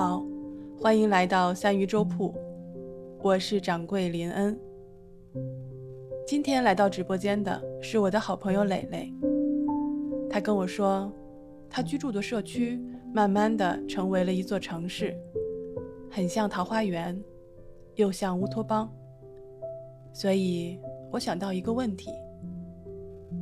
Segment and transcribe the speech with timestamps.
[0.00, 0.24] 好，
[0.80, 2.32] 欢迎来到三鱼粥铺，
[3.20, 4.56] 我是掌柜林恩。
[6.24, 9.12] 今天来到直播间的是我的好朋友蕾蕾，
[10.30, 11.12] 她跟我说，
[11.68, 12.80] 她居住的社区
[13.12, 15.12] 慢慢的成为了一座城市，
[16.08, 17.20] 很像桃花源，
[17.96, 18.88] 又像乌托邦。
[20.12, 20.78] 所以
[21.10, 22.12] 我想到一个问题：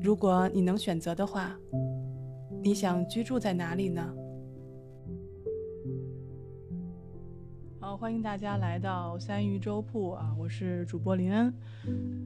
[0.00, 1.54] 如果你能选择的话，
[2.62, 4.02] 你想居住在哪里呢？
[7.96, 10.30] 好，欢迎大家来到三鱼粥铺啊！
[10.38, 11.50] 我是主播林恩。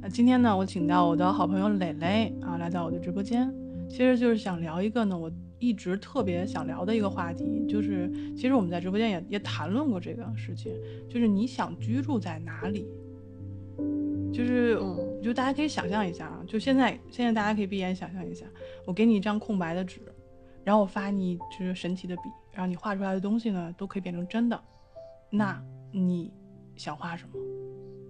[0.01, 3.49] 那今天呢，我请到我的好朋友蕾蕾啊，来到我的直播间，
[3.89, 5.31] 其实就是想聊一个呢，我
[5.61, 10.75] 一直特别想聊的一个话题，就是其实我们在直播间也也谈论过这个事情，
[11.09, 12.89] 就是你想居住在哪里？
[14.33, 14.77] 就是，
[15.23, 18.45] 就大家可以想象一下啊，就现在现在大家可以闭眼想象一下，
[18.85, 20.01] 我给你一张空白的纸，
[20.65, 24.61] 然后我发你就是神奇的笔，然后你画出来的东西呢，都可以变成真的。
[25.31, 25.61] 那
[25.93, 26.33] 你
[26.77, 27.31] 想画什么？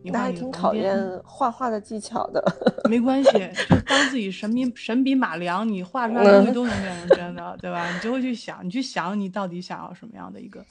[0.03, 2.43] 那还挺考验画画的技巧的。
[2.89, 3.31] 没关系，
[3.69, 7.93] 就当自己神笔神笔马良，你画出来的东西都能变成真的，对吧？
[7.93, 10.65] 你就会去想，你去想你到底想要什么样的一个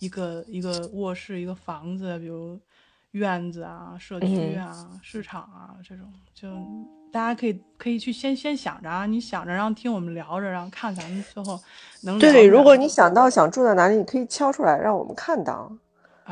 [0.00, 2.58] 一个一个卧室，一个房子，比如
[3.12, 6.48] 院子啊、社区啊、市场啊这种，就
[7.12, 11.56] 大家可以可以去先先想着啊，你想着，然后听我们聊着，然后看咱们最后
[12.02, 12.44] 能对。
[12.44, 15.70] 如果你想到想住在哪里，你可以敲出来让我们看到。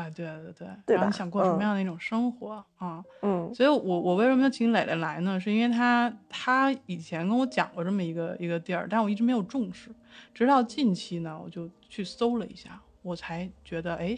[0.01, 3.03] 哎，对对对，然后你想过什么样的一种生活啊？
[3.21, 5.39] 嗯，所以，我我为什么要请磊磊来呢？
[5.39, 9.89] 是因为他他以前跟我讲过这么一个一个地儿，但我一直没有重视，
[10.33, 14.17] 直到近期呢，我就去搜了一下，我才觉得，哎，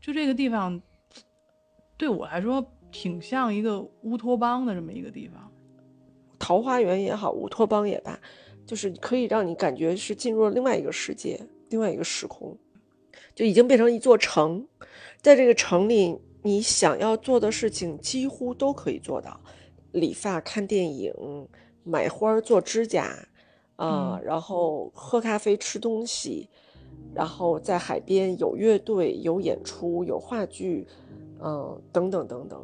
[0.00, 0.80] 就这个地方
[1.96, 5.50] 对我来说挺像一个乌托邦的这么一个地方，
[6.38, 8.18] 桃花源也好，乌托邦也罢，
[8.66, 12.58] 就是可以让你感觉是进入了另外一个世界，另外一个时空。
[13.34, 14.66] 就已经变成一座城，
[15.22, 19.40] 在这个城里，你想要做的事情几乎都可以做到：
[19.92, 21.14] 理发、看电影、
[21.84, 23.16] 买花、做指甲，
[23.76, 26.48] 啊，然后喝咖啡、吃东西，
[27.14, 30.88] 然后在海边有乐队、有演出、有话剧，
[31.40, 32.60] 嗯，等等等等，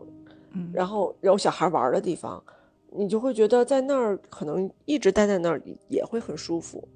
[0.51, 2.43] 嗯，然后有小孩玩的地方，
[2.91, 6.89] 你就会觉得在那儿可能一直待在那儿也会很舒服。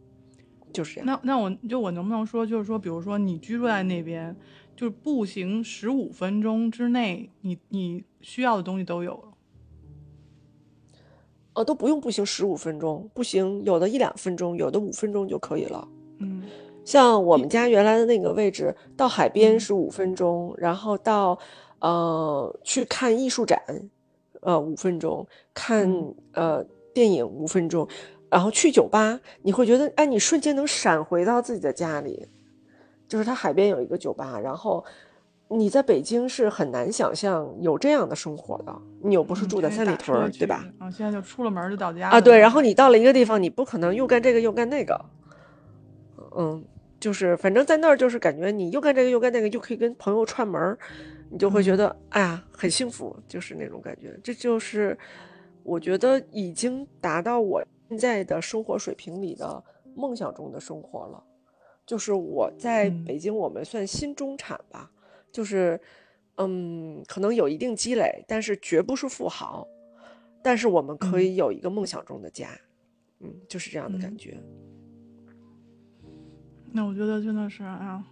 [0.73, 1.06] 就是这样。
[1.06, 4.34] 那那我就我能不能说，就是说，比如说你居住在那边，
[4.82, 9.28] 就是步行十五分钟之内，你你需要的东西都有了。
[11.53, 15.87] 呃，都不用步行十五分钟，步行有的一两分钟，有的五分钟就可以了。
[16.19, 16.43] 嗯，
[16.84, 21.38] 像我们家原来的那个位置，到海边是五分钟，然后到
[21.78, 23.62] 呃去看艺术展，
[24.41, 25.88] 呃五分钟，看
[26.32, 27.87] 呃电影五分钟。
[28.28, 32.26] 然后去酒吧，你会觉得，哎，你瞬间能闪回到自己的家里，
[33.12, 34.41] 就是它海边有一个酒吧。
[34.41, 34.83] 然后
[35.49, 40.65] 你在北京是很难想象有这样的生活的，你又不是住在三里屯，对吧？
[40.78, 42.19] 啊，现在就出了门就到家啊。
[42.19, 44.99] 对，然后你到了一个地方，你不可能又干这个又干那个，
[46.34, 46.65] 嗯，
[46.99, 50.79] 就是反正在那儿就是感觉你又干这个又干那个，又可以跟朋友串门，
[51.29, 54.19] 你就会觉得哎呀很幸福，就是那种感觉。
[54.25, 54.97] 这就是
[55.62, 57.62] 我觉得已经达到我。
[57.91, 59.62] 现在的生活水平里的
[59.94, 61.23] 梦想中的生活了，
[61.87, 64.91] 就是我在北京，我们算新中产吧，
[65.31, 65.81] 就是，
[66.37, 69.66] 嗯，可能有一定积累，但是绝不是富豪，
[70.43, 72.48] 但是我们可以有一个梦想中的家，
[73.20, 74.38] 嗯，就是这样的感觉。
[76.72, 78.04] 那我觉得真的是啊，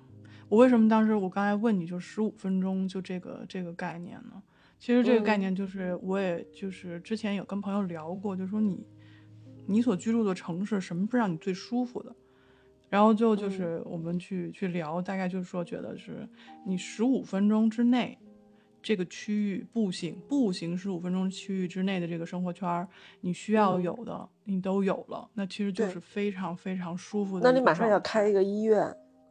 [0.49, 4.43] 我为什么当时我刚才问你就十五分钟就这个这个概念呢？
[4.79, 8.87] 其实这个概念就是我也就是之前有跟朋友聊过，就说你。
[9.67, 12.13] 你所居住的城市什么是让你最舒服的？
[12.91, 16.29] 然后最后就是我们去去聊，大概就是说，觉得是
[16.67, 18.19] 你十五分钟之内
[18.83, 22.87] 这个区域步行步行十五分钟区域之内的这个生活圈，
[23.21, 27.49] 你需要有的你都有了，那其实就是非常非常舒服的。
[27.49, 28.83] 那你马上要开一个医院，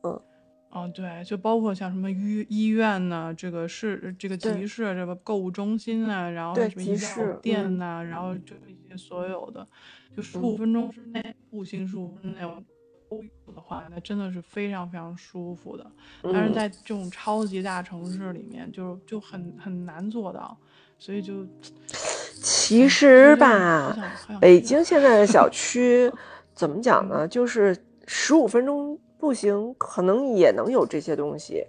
[0.03, 0.21] 嗯，
[0.69, 9.67] 哦对，就包括像什么医医院呢，这个是这个集市，这个购物中心啊，然后什么药店呐，然后就一些所有的。
[10.15, 12.63] 就十五分钟之内步行十五分钟内
[13.09, 15.85] 都有的话，那真的是非常非常舒服的。
[16.21, 20.55] 但是在这种超级大城市里面，就就很很难做到。
[20.97, 21.45] 所以就
[22.41, 23.95] 其实吧，
[24.39, 26.11] 北京现在的小区
[26.53, 27.27] 怎么讲呢？
[27.27, 27.75] 就是
[28.05, 31.65] 十五分钟步行可能也能有这些东西，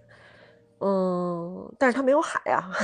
[0.81, 2.71] 嗯，但是它没有海啊。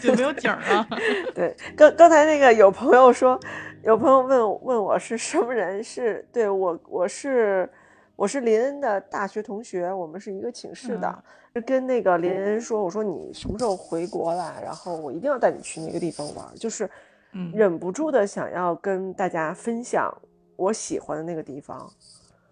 [0.00, 0.86] 就没有景啊？
[1.34, 3.38] 对，刚刚才那个有朋友说，
[3.84, 5.82] 有朋友问问我是什么人？
[5.82, 7.68] 是对我，我是
[8.14, 11.08] 我是林恩的大学同学，我们是一个寝室的。
[11.08, 11.22] 嗯
[11.54, 16.88] 就跟那个林恩说，我说你什么时候回国来，然后我一定要带你去那个地方玩，就是
[17.32, 20.10] 嗯忍不住的想要跟大家分享
[20.56, 21.86] 我喜欢的那个地方。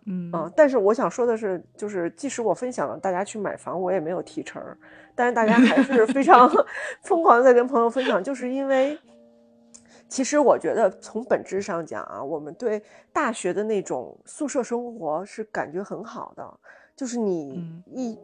[0.05, 4.77] 嗯嗯，但是我想说的是，就是即使我分享了大家去买房，我也没有提成儿，
[5.15, 6.47] 但是大家还是非常
[7.01, 8.99] 疯狂的在跟朋友分享，就是因为，
[10.11, 16.61] 其实我觉得从本质上讲啊，我们对大学的那种宿舍生活是感觉很好的，
[16.97, 17.83] 就是你嗯。
[17.87, 18.19] 一、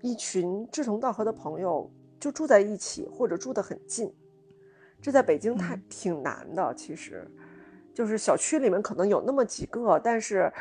[0.00, 1.88] 一群志同道合的朋友
[2.18, 4.10] 就住在一起，或者住得很近，
[5.02, 5.82] 这在北京太嗯。
[5.90, 7.30] 挺难的，其实。
[7.94, 10.52] 就是小区里面可能有那么几个，但是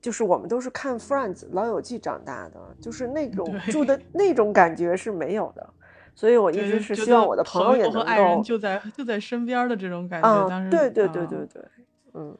[0.00, 5.74] 就是我们都是看《Friends》老友记长大的，就是那种住的那种感觉是没有的，
[6.16, 10.28] 所以我一直是希望我的朋友也能和爱人就在就在身边的这种感觉。
[10.28, 11.62] 啊当，时对对对啊对对，
[12.14, 12.38] 嗯，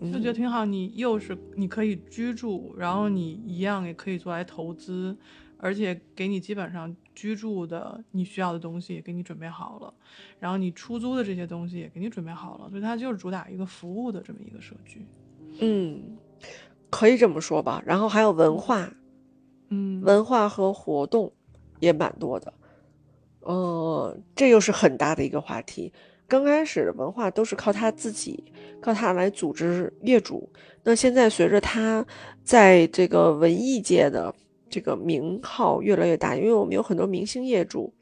[0.00, 0.64] 嗯，就觉得挺好。
[0.64, 5.16] 你又是你可以居住，然后你一样也可以做来投资，
[5.58, 9.94] 而且给你基本上居住的你需要的东西也给你准备好了，
[10.40, 15.06] 然后你出租的这些东西也给你准备好了，所以它就是主打一个服务的这么一个社区。
[15.60, 16.02] 嗯，
[16.90, 17.80] 可以这么说吧。
[17.86, 18.88] 然后还有文化，
[19.68, 21.32] 嗯，文化和活动
[21.80, 22.52] 也蛮多的，
[23.40, 25.92] 呃，这又是很大的一个话题。
[26.26, 28.52] 刚开始文化都是靠他自己，
[28.82, 30.50] 靠他来组织业主。
[30.82, 32.06] 那现在随着他
[32.44, 34.34] 在这个文艺界的
[34.68, 37.94] 这个名号越来越大，因为我们有很多明星业主、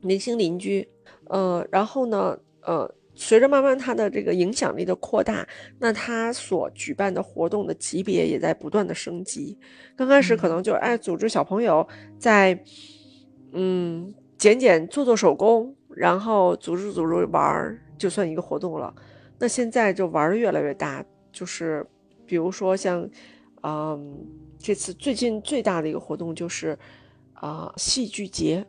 [0.00, 0.88] 明星邻居，
[1.24, 2.88] 呃，然后呢，呃，
[3.20, 5.46] 随着慢慢他的这个影响力的扩大，
[5.78, 9.58] 那他所举办的活动的级别也在不断的升级。
[9.94, 11.86] 刚开始可能就是哎，组织小朋友
[12.18, 12.58] 在，
[13.52, 18.94] 嗯，剪剪做做手工，然后组织组织玩儿，就算一个活动了。
[19.38, 21.86] 那现在就玩的越来越大，就是
[22.24, 23.06] 比如说像，
[23.62, 24.26] 嗯，
[24.58, 26.78] 这次最近最大的一个活动就是，
[27.34, 28.64] 啊、戏剧节，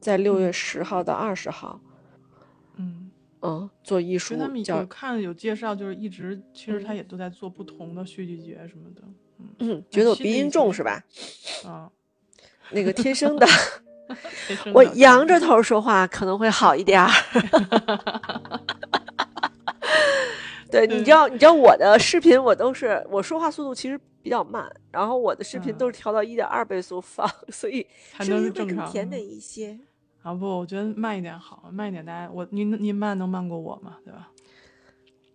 [0.00, 1.93] 在六月十号到二十号，嗯，
[3.46, 4.34] 嗯，做艺术
[4.88, 9.02] 看有介绍，就是一直其实他嗯也都在做不同的戏剧节什么的。
[9.58, 11.04] 嗯，觉得我鼻音重是吧？
[11.66, 11.90] 啊，
[12.72, 13.46] 那个天生的，
[14.46, 17.10] 天生我的仰着头说话可能会好一点儿。
[20.70, 27.86] 对，你知道，你知道我的视频我都是我说话速度其实比较慢，然后我的视频都是调到一点二倍速放，所以
[28.20, 29.78] 声音会更甜美一些。
[30.24, 33.98] 啊不，我觉得慢一点好，慢一点大家我您您慢能慢过我吗？
[34.04, 34.30] 对吧？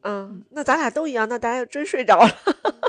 [0.01, 2.29] 嗯，那咱俩都一样，那大家就真睡着了。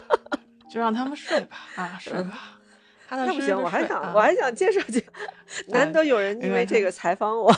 [0.73, 2.59] 就让他们睡吧，啊睡吧，
[3.11, 5.05] 那不行，我还想啊我还想介绍介，
[5.69, 7.55] 难得有人因因为这个采访我。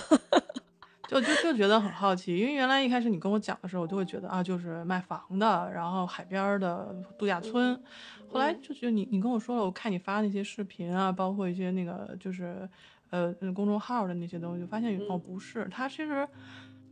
[1.08, 7.78] 就就就觉得很好奇，因为原来一开始你跟我讲的时候，我就会觉得啊，就是卖房的，然后海边的度假村。
[8.30, 12.66] 后来就觉得你你跟我说了，我看你发那些视频啊，包括一些那个就是
[13.12, 16.26] 呃呃公众号的那些东西，就发现哦不是，它其实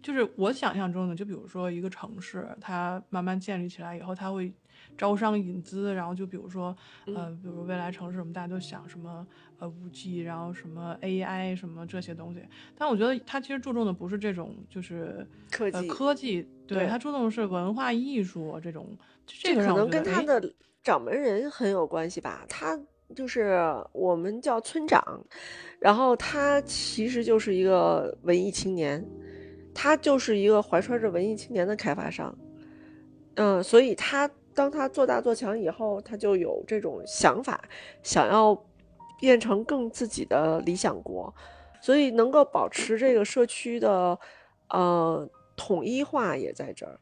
[0.02, 4.52] 就是我想象中的，就比如说一个城市，它慢慢建立起来以后，它会
[4.96, 6.74] 招商引资，然后就比如说
[7.06, 9.26] 呃，比如未来城市，我们大家都想什么
[9.58, 12.42] 呃五 G，然后什么 AI 什么这些东西，
[12.76, 15.26] 但我觉得它其实注重的不是这种就是
[15.56, 15.88] 呃科技。
[15.88, 16.86] 科技，对对。
[16.86, 22.46] 它注重的是文化艺术这种，这个可能跟他的掌门人很有关系吧。
[22.48, 22.78] 他
[23.14, 23.60] 就是
[23.92, 25.02] 我们叫村长，
[25.78, 29.04] 然后他其实就是一个文艺青年，
[29.74, 32.36] 他就是一个怀揣着文艺青年的开发商。
[33.34, 37.62] 嗯，所以他当他做大做强以后，他就有这种想法，
[38.02, 38.66] 想要
[39.20, 41.34] 变成更自己的理想国，
[41.80, 44.18] 所以能够保持这个社区的
[44.68, 46.98] 呃统一化也在这儿。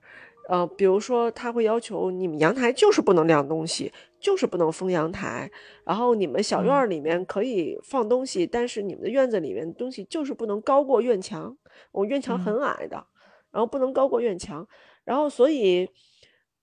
[0.48, 5.50] 呃，比如说他会要求你们阳台就是不能晾东西，就是不能封阳台，
[5.84, 11.54] 然后你们小院儿里面可以放东西，但是你们的院子里面东西就是不能高过院墙，
[11.92, 13.06] 我院墙很矮的，
[13.50, 14.66] 然后不能高过院墙，
[15.04, 15.86] 然后所以，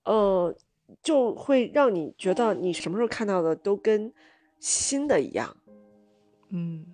[0.03, 0.55] 呃，
[1.03, 4.11] 就会让你觉得你什么时候看到的都跟
[4.59, 5.55] 新的一样。
[6.49, 6.87] 嗯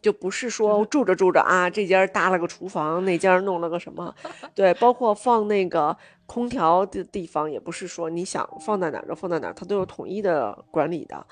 [0.00, 4.12] 就不是说住着住着啊，这家搭了个厨房，那家弄了个什么，
[4.52, 5.96] 对，包括放那个
[6.32, 11.26] 空调的地方，也不是说你想放在哪儿就放在哪儿，它都有统一的管理的。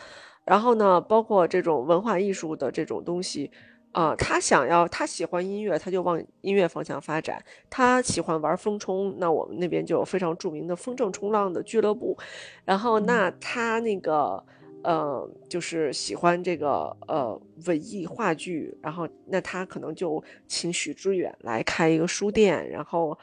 [0.44, 3.50] 然后呢，包括这种文化艺术的这种东西，
[3.92, 7.38] 啊、他想要他喜欢音乐，他就往音乐方向发展；
[7.70, 12.18] 他喜欢玩风冲，那我们那边就有非常著名的风筝冲浪的俱乐部。
[12.66, 14.44] 然后那他那个
[14.82, 23.16] 呃，就是喜欢这个呃文艺话剧，然后那他可能就请许知远来开一个书店，然后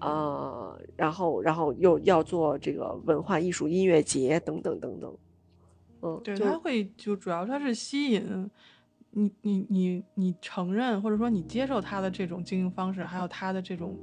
[0.00, 5.16] 呃，然后然后又要做这个文化艺术音乐节等等等等。
[6.02, 8.50] 嗯，对，他会就主要他是吸引
[9.10, 13.98] 你你你你承认或者说你接受他的这种经营方式，还有他的这种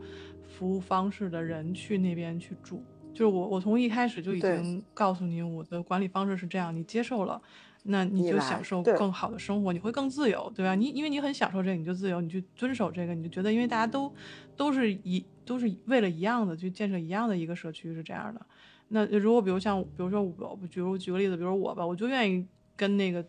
[0.48, 2.84] 服务方式的人去那边去住。
[3.20, 7.42] 就是我，我从一开始就已经告诉你我的管理方式是这样，你接受了，
[7.84, 10.74] 那你就享受更好的生活，你会更自由，对吧？
[10.74, 14.10] 你因为你很享受这个，你就自由，你去遵守这个，你就觉得因为大家都
[14.56, 18.40] 都是一都是为了一样的去建设一样的一个社区是这样的。
[18.88, 22.48] 那如果比如像比如说我，比如举个例子，比如我吧，我就愿意
[22.78, 23.22] 跟那个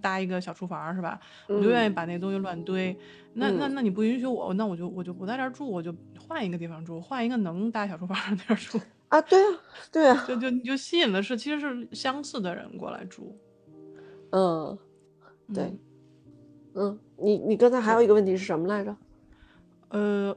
[0.00, 1.20] 搭一个小厨房是吧？
[1.46, 2.98] 我就愿意把那东西乱堆。
[3.34, 5.94] 那那那你不允许我，那我就我就不在这儿住，我就
[6.26, 8.80] 换一个地方住，换一个能搭小厨房的地儿住。
[9.08, 9.60] 啊，对啊，
[9.92, 13.38] 对啊，就就你就吸引的是其实是相似的人过来住，
[14.30, 14.76] 嗯，
[15.54, 15.78] 对，
[16.74, 18.96] 嗯，你你刚才还有一个问题是什么来着？
[19.90, 20.36] 呃，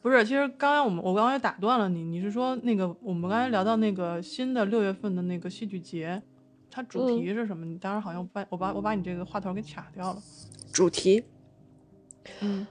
[0.00, 6.22] 不是，其实刚才我们我刚才打断了你，你是说那个我们刚才聊到那个新的六月份的那个戏剧节，
[6.70, 7.66] 它主题是什么？
[7.66, 10.22] 你当时好像把我把我把你这个话头给卡掉了，
[10.72, 11.22] 主题，
[12.40, 12.66] 嗯。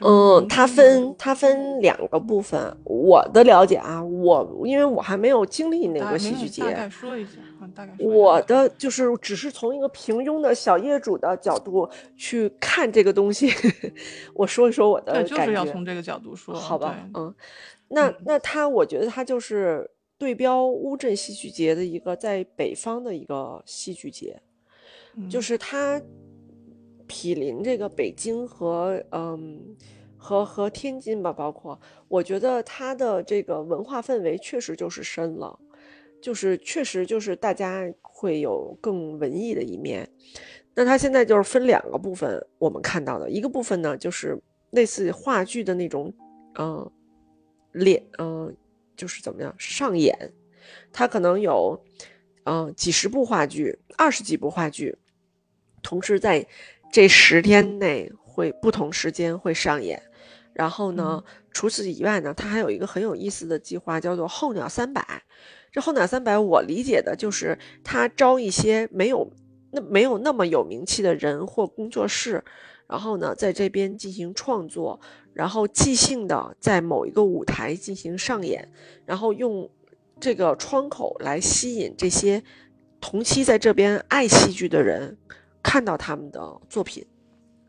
[0.00, 2.76] 嗯，它分它分两个部分。
[2.84, 7.32] 我的了解啊，我因为我还没有经历那个戏剧节，大概说一下，
[7.74, 7.92] 大概。
[7.98, 13.50] 我的就是只是从一个平庸的小业主的角度去看这个东西，
[14.34, 15.36] 我说一说我的感觉。
[15.36, 16.96] 就是要从这个角度说，好吧？
[17.14, 17.34] 嗯，
[17.88, 24.40] 那那他，我觉得他就是对标乌镇戏剧节的一个在北方的一个戏剧节，
[25.28, 26.00] 就是他。
[27.14, 29.76] 毗邻这个北京和嗯
[30.16, 31.78] 和和天津吧，包括
[32.08, 35.58] 我觉得它的这个文化氛围确实就是深了，
[36.22, 40.08] 就是确实就是大家会有更文艺的一面。
[40.74, 44.40] 那它现在就是分两个部分，我们看到的一个部分呢，就是
[44.70, 46.10] 类似话剧的那种，
[46.58, 46.90] 嗯，
[47.72, 48.56] 脸，嗯，
[48.96, 50.32] 就是怎么样上演，
[50.90, 51.78] 它可能有
[52.44, 54.96] 嗯几十部话剧，二十几部话剧，
[55.82, 56.46] 同时在。
[56.92, 60.02] 这十天内会不同时间会上演，
[60.52, 65.22] 然后呢，除此以外呢，他还有一个很有意思的计划，叫做“候鸟三百”。
[65.72, 69.32] 这“候鸟三百”，我理解的就是他招一些没有
[69.70, 72.44] 那没有那么有名气的人或工作室，
[72.86, 75.00] 然后呢，在这边进行创作，
[75.32, 78.70] 然后即兴的在某一个舞台进行上演，
[79.06, 79.70] 然后用
[80.20, 82.42] 这个窗口来吸引这些
[83.00, 85.16] 同期在这边爱戏剧的人。
[85.62, 87.06] 看到他们的作品，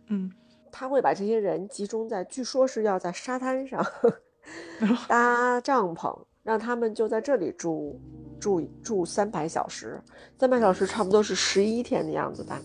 [0.08, 0.32] 嗯，
[0.72, 3.86] 他会把这些人集中在，据说是要在沙滩上
[5.08, 8.00] 搭帐篷，让他们就在这里住
[8.40, 10.02] 住住三百小时，
[10.38, 12.60] 三百小时差不多是十一天的样子吧。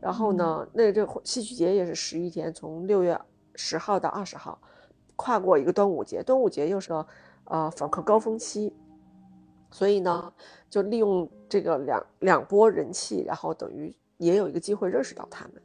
[0.00, 3.18] 然后呢，那这戏剧节也是十一天，从六月
[3.54, 4.60] 十号到二十号，
[5.16, 7.06] 跨过一个端午节，端午节又是个
[7.44, 8.74] 呃访客高峰期，
[9.70, 10.32] 所以呢，
[10.68, 13.94] 就利用这个两两波人气，然后等于。
[14.18, 15.62] 也有一个机会认识到他们，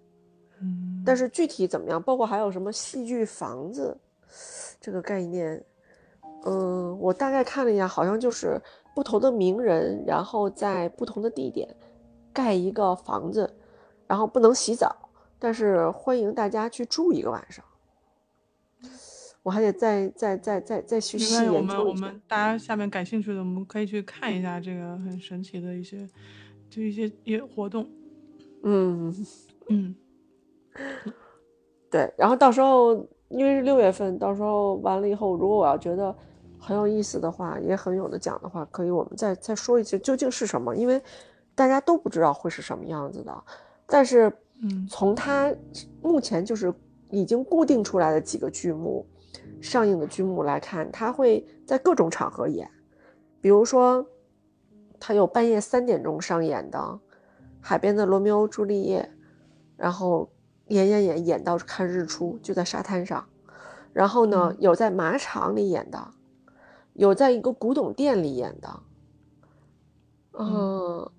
[0.62, 3.98] 嗯，但是具体怎么样，包括还有什么戏剧房子
[4.80, 5.64] 这个概念，
[6.46, 8.62] 嗯，我大概看了一下，好像就是
[8.96, 11.68] 不同的名人，然后在不同的地点
[12.32, 13.54] 盖一个房子，
[14.08, 14.96] 然后不能洗澡，
[15.40, 17.64] 但是欢迎大家去住一个晚上。
[19.42, 21.80] 我还得再再再再再去细研究一下。
[21.80, 26.08] 我们我们大家下面感兴趣的，我们可以去看一下这个很神奇的一些
[26.70, 27.90] 就一些一些活动。
[28.64, 29.14] 嗯
[29.70, 29.96] 嗯，
[31.92, 32.96] 对，然后到时候
[33.28, 36.16] 因为是六月份，到时候完了以后，如果我要觉得
[36.58, 41.02] 很有意思的话，也很有的讲的话，可以我们再再说一次究竟是什么，因为
[41.54, 43.44] 大家都不知道会是什么样子的。
[43.86, 45.54] 但是，嗯，从它
[46.02, 46.74] 目前就是
[47.10, 49.06] 已经固定出来的几个剧目
[49.62, 52.70] 上映的剧目来看，它会在各种场合演，
[53.42, 54.06] 比如说，
[55.00, 57.00] 他有半夜三点钟上演的。
[57.66, 59.10] 海边的罗密欧朱丽叶，
[59.78, 60.30] 然后
[60.68, 63.26] 演演演演到看日出，就在沙滩上。
[63.94, 66.12] 然后呢，有在马场里演的，
[66.94, 68.80] 有在一个古董店里演的。
[70.38, 71.10] 嗯，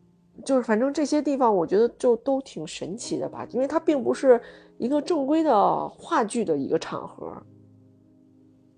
[0.44, 4.38] 就是反正这些地方，我觉得就都挺神奇的吧，因为它并不是
[4.76, 7.42] 一个正规的话剧的一个场合。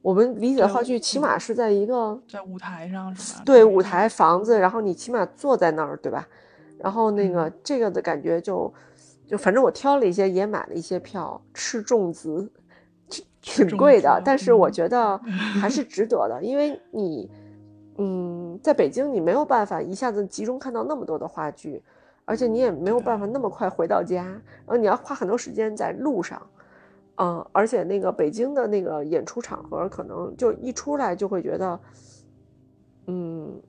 [0.02, 3.42] 我们理解话剧，起码是在一个在舞台上是吧？
[3.44, 6.28] 对，舞台房子，然后你起码坐在那儿，对吧？
[6.78, 8.73] 然后那个这个的感觉就，
[9.26, 12.50] 就反正我挑了一些，也买了一些票，吃重资，
[13.40, 15.18] 挺贵的，但是我觉得
[15.61, 17.30] 还是值得的，因为你，
[17.99, 21.83] 嗯，在北京你没有办法一下子集中看到那么多的话剧，
[22.25, 26.47] 而且你也没有办法那么快回到家，然后你要花很多时间在路上，
[27.16, 31.80] 嗯，而且那个北京的那个演出场合，可能就一出来就会觉得，
[33.06, 33.62] 嗯，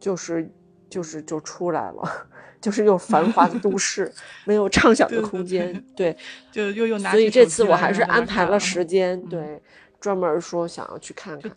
[0.00, 0.50] 就是
[0.88, 2.28] 就是就出来了，
[2.60, 4.12] 就是又繁华的都市，
[4.44, 6.16] 没有畅想的空间，对，
[6.50, 7.10] 就又又拿。
[7.10, 9.62] 所以这次我还是安排了时间，对，
[10.00, 11.52] 专门说想要去看看，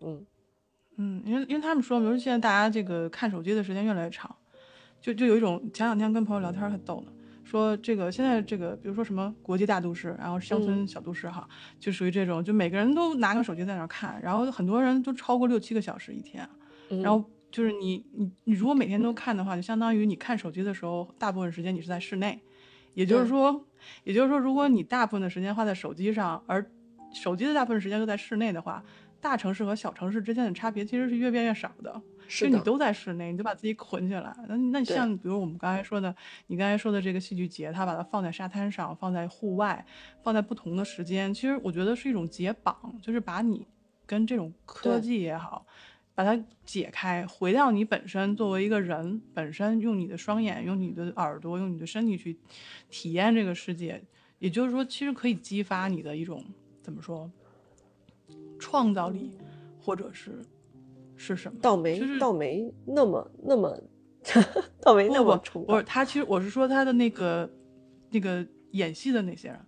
[0.00, 0.26] 嗯
[0.96, 4.34] 嗯，因为因为他们说，比如现在大家这个看手机的时间越来越长。
[5.00, 7.12] 就就有一种，前两天跟朋友聊天很逗呢，
[7.44, 11.46] 说这个现在这个，比如说什么国际大都市，然后乡村小都市哈，
[11.78, 16.48] 就属于这种，就每个人都拿个手机在那看，然后很多人都超过六七个小时一天，
[17.02, 17.22] 然后
[17.54, 22.42] 就是你你你如果每天都看的话，就相当于你看手机的时候，大部分时间你是在室内，
[22.94, 23.64] 也就是说，
[24.02, 26.68] 也就是说，如果你大部分的时间花在手机上，而
[27.12, 28.82] 手机的大部分时间都在室内的话，
[29.20, 32.02] 大城市和小城市之间的差别其实是越变越少的。
[32.26, 34.34] 就你都在室内，你就把自己捆起来。
[34.48, 36.12] 那那像比如我们刚才说的，
[36.46, 39.86] 你刚才说的这个戏剧节，它把它放在沙滩上，放在户外，
[40.22, 43.66] 放在不同的时间，其实我觉得是一种解绑，就是把你
[44.06, 45.66] 跟这种科技也好，
[46.14, 52.38] 把它解开，回到你本身作为一个人本身，用你的双眼，用你的耳朵，用你的身体去
[52.88, 54.02] 体验这个世界。
[54.38, 56.44] 也就是说，其实可以激发你的一种
[56.82, 57.30] 怎么说，
[58.58, 59.30] 创造力，
[59.80, 60.40] 或者是。
[61.16, 61.56] 是什么？
[61.62, 63.80] 倒没倒没那么那么，
[64.80, 65.64] 倒没那么冲。
[65.64, 67.48] 不是他，其实我是说他的那个
[68.10, 69.60] 那个演戏的那些人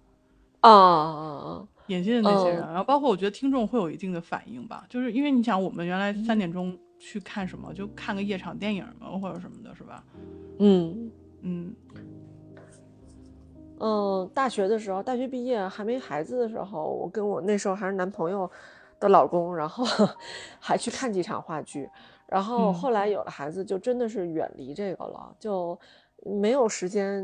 [0.60, 2.58] 啊，演戏的那些人。
[2.58, 10.04] 然后包括我觉得听众会有一定的反应吧，就是因为你想，我们原来三点钟去看什么，就看个夜场电影嘛，或者什么的，是吧？
[10.58, 11.10] 嗯
[11.42, 11.74] 嗯
[13.78, 18.50] 嗯，大学的时候，大学毕业还没孩子的时候，我跟我那时候还是男朋友。
[18.98, 19.84] 的老公，然后
[20.58, 21.86] 还去看几场话剧，
[22.26, 25.78] 然后后来有了孩子，就真的是远离这个了，就
[26.40, 27.22] 没有时间，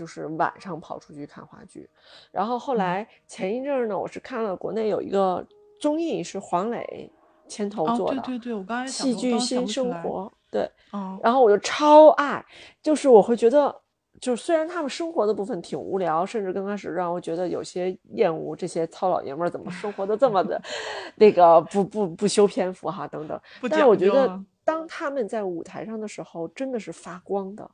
[0.00, 1.86] 就是晚上跑出去看话剧。
[2.32, 5.46] 然后后来前一阵儿呢，我是看了国内有一个
[5.78, 7.12] 综艺，是黄磊
[7.46, 12.42] 牵头做的，对对对，我刚才戏剧新生活，对，哦，然后我就超爱，
[12.82, 13.78] 就是我会觉得。
[14.20, 20.60] 就是虽然他们生活的部分挺无聊，甚至刚开始让我觉得有些厌恶，这些糙老爷们儿怎么生活的这么的，
[21.16, 23.40] 那个不不不修篇幅哈等等。
[23.70, 27.70] 但是我觉得当他们在舞台上的时候，真的是发光的，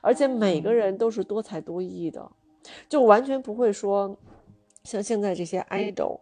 [0.00, 2.30] 而且每个人都是多才多艺的，
[2.88, 4.16] 就完全不会说
[4.84, 6.20] 像现在这些 idol，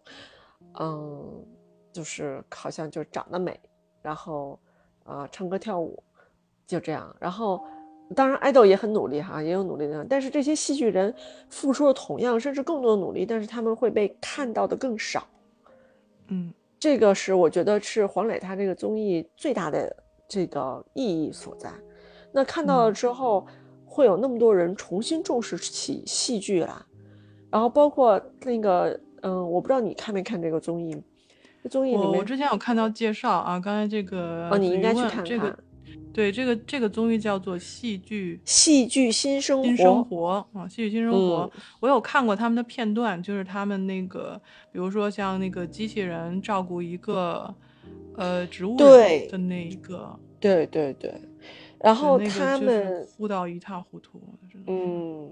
[0.79, 1.45] 嗯，
[1.93, 3.59] 就是好像就长得美，
[4.03, 4.59] 然后
[5.05, 6.03] 啊唱歌跳舞
[6.67, 7.65] 就这样，然后。
[8.17, 10.03] 当然，爱豆也很努力哈，也有努力的。
[10.09, 11.15] 但是这些戏剧人
[11.51, 15.27] 付出了同样甚至更多的努力，但是他们会被看到的更少。
[16.29, 19.95] 嗯，这个是我觉得是黄磊他这个综艺最大的
[20.27, 21.71] 这个意义所在。
[22.33, 23.47] 那看到了之后，
[23.85, 26.73] 会有那么多人重新重视起戏剧来，
[27.51, 30.97] 然后包括那个，嗯，我不知道你看没看这个综艺？
[31.69, 35.59] 综艺里面我之前有看到介绍啊，刚才这个哦，你应该去看看。
[36.13, 44.41] 对这个这个综艺叫做戏剧戏剧新生新生活啊，戏剧新生活，我有看过他们的片段，就是他们那个，
[44.73, 47.55] 比如说像那个机器人照顾一个
[48.17, 51.15] 呃植物人的那一个，对对对，
[51.81, 54.21] 然后他们糊到一塌糊涂，
[54.67, 55.31] 嗯，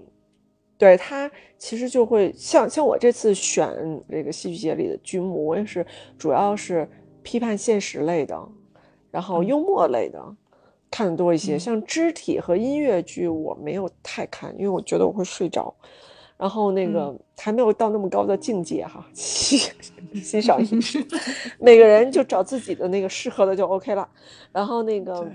[0.77, 3.69] 对他其实就会像像我这次选
[4.09, 5.85] 这个戏剧节里的剧目，我也是
[6.17, 6.89] 主要是
[7.21, 8.49] 批判现实类的，
[9.11, 10.35] 然后幽默类的。
[10.89, 15.75] 看的多一些，像肢体和音乐剧我没有太看，因为我觉得我会睡着。
[16.37, 19.59] 然后那个还没有到那么高的境界哈，欣
[20.13, 20.97] 欣赏艺术，
[21.59, 24.07] 每个人就找自己的那个适合的就 OK 了。
[24.53, 25.29] 然后那个，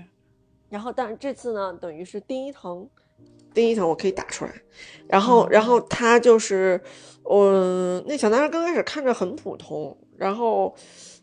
[0.73, 2.89] 然后但是这次呢，等于是丁一腾，
[3.53, 4.51] 丁一腾我可以打出来。
[5.07, 6.81] 然后然后他就是，
[7.29, 10.73] 嗯，那小男孩刚开始看着很普通，然后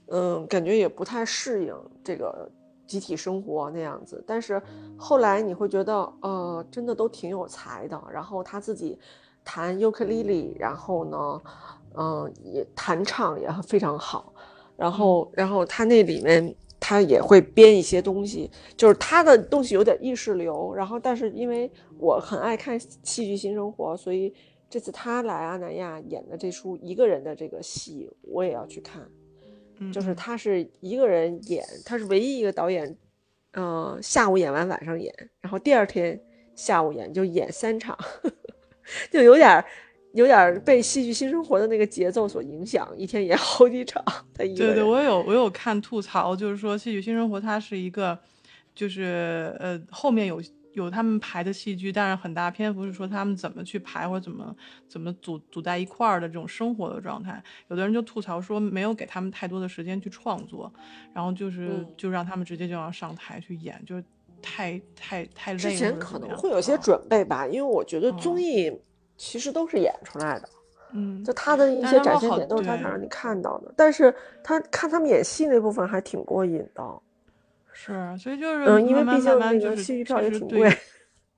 [0.07, 2.49] 嗯，感觉也不太适应这个。
[2.91, 4.61] 集体生活那样子，但是
[4.99, 8.03] 后来你会觉得，呃，真的都挺有才的。
[8.13, 8.99] 然后他自己
[9.45, 11.41] 弹尤克里里，然后呢，
[11.95, 14.33] 嗯，也弹唱也非常好。
[14.77, 20.75] 然后，然后他那里面他也会编一些东西，就是他的东西有点意识流。
[20.75, 24.35] 然后，但是因为我很爱看戏剧新生活，所以
[24.69, 29.07] 这次他来阿南亚演的这出一个人的这个戏，我也要去看。
[29.93, 32.97] 就是他是一个人演，他是唯一一个导演，
[33.53, 36.21] 嗯，下午演完晚上演，然后第二天
[36.55, 37.97] 下午演，就演三场，
[39.11, 39.65] 就有点
[40.13, 44.03] 有点被戏剧新生活的那个节奏所影响，一天演好几场。
[44.35, 48.19] 他一对对，我有我有看吐槽，就是说戏剧新生活它是一个，
[48.75, 50.43] 就是呃后面有
[50.73, 54.55] 有他们排的戏剧，但是很大篇幅是说他们怎么去排或者怎么
[54.89, 57.43] 怎么组组在一块儿的这种生活的状态。
[57.69, 60.73] 有的人就吐槽说没有给他们太多的时间去创作，
[61.13, 64.05] 然后就是就让他们直接就要上台去演，就是
[64.43, 65.59] 太太太累。
[65.59, 68.73] 之前可能会有些准备吧，因为我觉得综艺
[69.21, 70.49] 其实都是演出来的，
[70.95, 73.71] 嗯，就他的一些展现点都是他想让你看到的。
[73.77, 76.83] 但是他看他们演戏那部分还挺过瘾的。
[77.71, 80.75] 是，所以就是嗯，因为毕竟那个戏剧票也挺贵，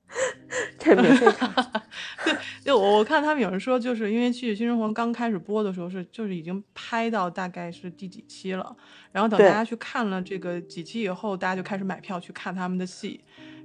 [0.79, 1.53] 这免费看。
[2.23, 8.73] 对，就我我看他们有人说，就是因为《戏剧新生活》刚开始播的时候是就是已经拍到大概是第几期了，
[9.11, 13.21] 然后等大家去看了这个几期以后，大家就开始买票去看他们的戏，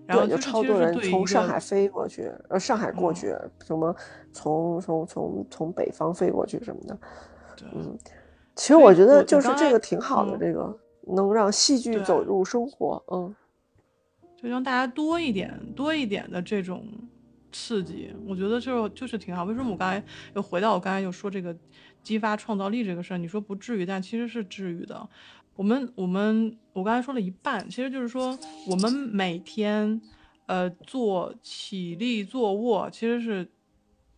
[0.09, 3.33] 然后就超多人从上海飞过去，呃，上海过去，
[3.65, 3.95] 什么
[4.33, 6.99] 从从从从北方飞过去什么的，
[7.73, 7.97] 嗯，
[8.57, 10.77] 其实我觉得就是这个挺好的，这个。
[11.11, 13.35] 能让戏剧走入生活，嗯，
[14.37, 16.87] 就让大家多一点、多一点的这种
[17.51, 19.45] 刺激，我觉得就就是挺好。
[19.45, 21.57] 为什么我刚才又回到我刚才又说这个
[22.03, 23.17] 激发创造力这个事儿？
[23.17, 25.09] 你说不至于，但其实是治愈的。
[25.59, 30.01] 我们我们我刚才说了一半，其实就是说我们每天
[30.47, 33.51] 呃做起立、坐卧，其实是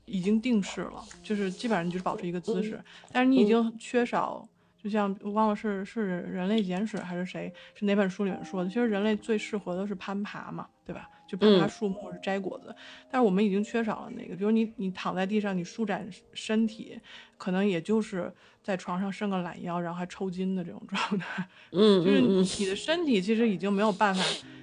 [0.05, 2.79] 已经定式了，就是基本上就是保持一个姿势，
[3.11, 4.47] 但是你已经缺少。
[4.83, 11.07] 就像我忘了是是人类简史还是谁是哪本书里面说的，其实人类最适合的是攀爬嘛，对吧？
[11.29, 12.75] 就攀爬树木是摘果子，
[13.11, 14.35] 但是我们已经缺少了那个。
[14.35, 16.99] 比如你你躺在地上，你舒展身体，
[17.37, 21.49] 可能也就是在床上伸个懒腰，然后还抽筋的这种状态。
[21.73, 24.23] 嗯， 就是你的身体其实已经没有办法。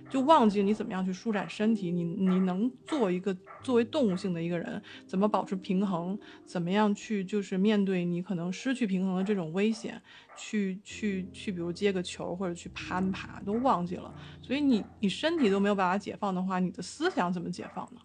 [0.10, 10.02] 就忘记你怎么样去舒展身体，你你能做一个作为动物性的一个人，怎么保持平衡，怎么样去就是面对你可能失去平衡的这种危险，
[10.38, 14.10] 去去去，比如接个球或者去攀爬，都忘记了。
[14.42, 18.00] 所以你你身体都没有办法解放的话，你的思想怎么解放呢？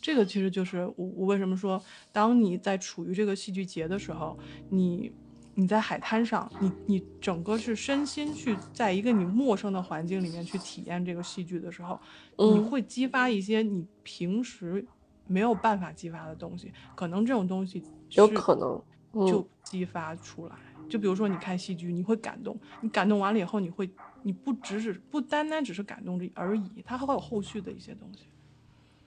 [0.00, 4.36] 这个其实就是我我为什么说，当你在处于这个戏剧节的时候，
[4.70, 5.12] 你。
[5.58, 11.98] 你在海滩上，你你整个是身心去在一个你陌生的环境里面去体验这个戏剧的时候，
[12.36, 14.86] 你会激发一些你平时
[15.26, 20.54] 没有办法激发的东西，可能这种东西有可能就激发出来。
[20.90, 23.88] 就比如说你看戏剧，你会感动，你感动完了以后，你会
[24.22, 28.26] 你不只是不单单只是感动这而已，它还会有后续的一些东西。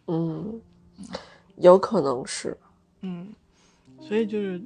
[0.07, 0.59] 嗯，
[1.57, 2.57] 有可能是，
[3.01, 3.31] 嗯，
[4.01, 4.59] 所以就是。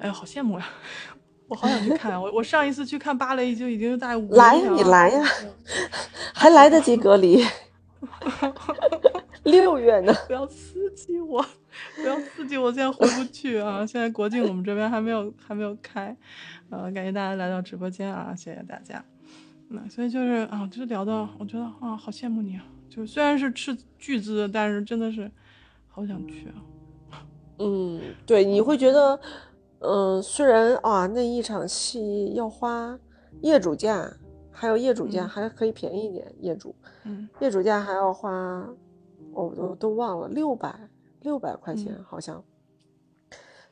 [0.00, 0.66] 哎呀，好羡慕呀！
[1.46, 2.20] 我好想去看。
[2.20, 5.22] 我我上一次去看芭蕾就已经在五来呀，你来呀，
[6.32, 7.44] 还来得及隔离。
[9.44, 10.14] 六月呢？
[10.26, 11.44] 不要刺激我，
[11.96, 13.84] 不要刺激我，现在回不去啊！
[13.84, 16.16] 现在国庆我们这边还没有还没有开。
[16.70, 19.04] 呃，感谢大家来到直播间啊，谢谢大家。
[19.68, 22.64] 那所以就是啊，就是聊到，我觉得啊，好羡慕你啊！
[22.88, 25.30] 就虽然是斥巨资，但是真的是
[25.88, 26.48] 好想去
[27.10, 27.20] 啊。
[27.58, 29.14] 嗯，对，你会觉得。
[29.16, 29.20] 嗯，
[30.22, 32.98] 虽然啊，那一场戏要花
[33.40, 34.12] 业主价，
[34.50, 38.68] 还有业主价还可以便宜一点，业主，嗯，业主价还要花，
[39.32, 40.88] 我都都忘了六百
[41.22, 42.42] 六百块钱好像。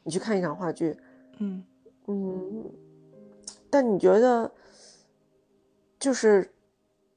[0.03, 0.97] 你去看一场话剧，
[1.39, 1.63] 嗯
[2.07, 2.65] 嗯，
[3.69, 4.51] 但你觉得，
[5.99, 6.51] 就是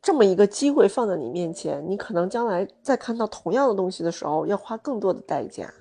[0.02, 5.74] 这么一个机会放在你面前，你可能将来再看到同样的东西的时候，要花更多的代价。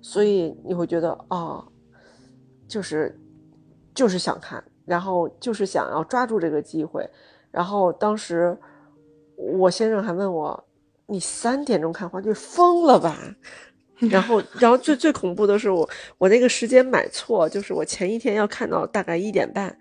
[0.00, 1.64] 所以你会觉得啊，
[2.66, 3.18] 就是
[3.94, 7.08] 就是想看，然后就是想要抓住这个机会。
[7.50, 8.56] 然后当时
[9.36, 10.64] 我先生还问我
[11.06, 13.16] ：“你三点钟看话剧，疯了吧？”
[14.10, 15.86] 然后，然后最最恐怖的是我
[16.16, 19.78] 我那个时间买错，就是我前一天要看到大概一点半，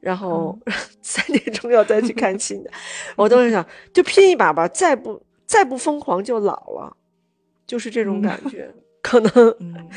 [0.00, 0.58] 然后
[1.02, 2.70] 三点钟要再去看新的。
[3.14, 6.96] 我当时想，就拼一把吧，再不再不疯狂就老了，
[7.66, 8.72] 就是这种感觉。
[9.10, 9.88] 可能，嗯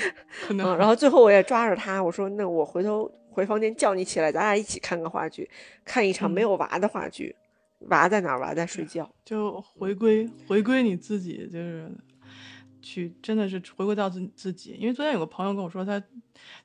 [0.47, 5.49] 可能，然后最后我也抓着他，我说：“那我回头回房间叫你起来，咱俩一起看个话剧，
[5.83, 7.35] 看一场没有娃的话剧。
[7.89, 8.37] 娃在哪？
[8.37, 9.11] 娃在睡觉。
[9.25, 11.91] 就回归，回归你自己，就是
[12.81, 14.77] 去，真的是回归到自自己。
[14.79, 15.99] 因为昨天有个朋友跟我说，他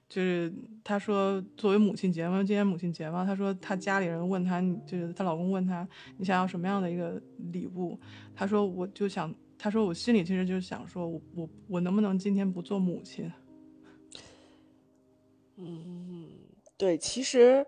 [0.08, 0.52] 就是
[0.84, 7.20] 他说，作为母亲节嘛，今天母亲节嘛，他说他家里人问他，就是她老公问他，你想要什么样的一个
[7.52, 7.98] 礼物？
[8.36, 9.34] 他说，我就想。
[9.58, 13.30] 他说：“我心里其实就是想说，我我我能不能今天不做母亲？”
[15.56, 16.28] 嗯，
[16.76, 17.66] 对，其实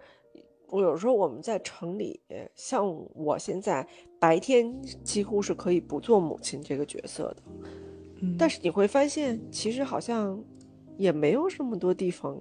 [0.67, 2.21] 我有时候我们在城里，
[2.55, 3.89] 像我现在
[4.21, 7.43] 白天几乎是可以不做母亲这个角色的，
[8.21, 10.39] 嗯，但是你会发现，其实好像
[10.99, 12.39] 也没有这么多地方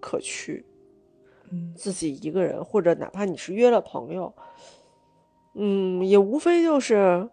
[0.00, 0.64] 可去，
[1.50, 4.34] 嗯，自己一个人，或者哪怕你是约了朋友，
[5.54, 7.28] 嗯，也无非就是。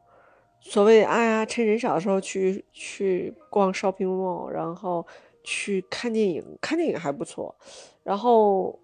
[0.60, 5.06] 所谓哎呀，趁人少的时候去去逛 shopping mall，然后
[5.44, 7.56] 去看电影，看电影还不错。
[8.04, 8.80] 然后